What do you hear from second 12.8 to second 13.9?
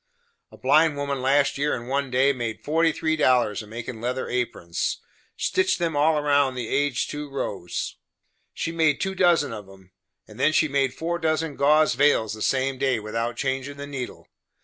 without changin' the